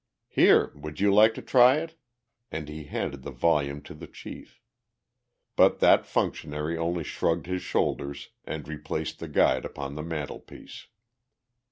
"Here, 0.29 0.71
would 0.73 0.99
you 0.99 1.13
like 1.13 1.35
to 1.35 1.43
try 1.43 1.75
it?" 1.77 1.95
and 2.49 2.67
he 2.67 2.85
handed 2.85 3.21
the 3.21 3.29
volume 3.29 3.83
to 3.83 3.93
the 3.93 4.07
chief. 4.07 4.59
But 5.55 5.77
that 5.77 6.07
functionary 6.07 6.75
only 6.75 7.03
shrugged 7.03 7.45
his 7.45 7.61
shoulders 7.61 8.29
and 8.43 8.67
replaced 8.67 9.19
the 9.19 9.27
Guide 9.27 9.63
upon 9.63 9.93
the 9.93 10.01
mantelpiece. 10.01 10.87